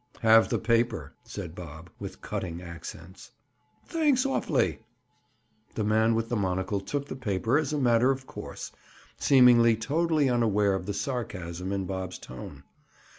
[0.21, 3.29] "Have the paper," said Bob with cutting accents.
[3.85, 4.79] "Thanks awfully."
[5.75, 8.71] The man with the monocle took the paper as a matter of course,
[9.19, 12.63] seeming totally unaware of the sarcasm in Bob's tone.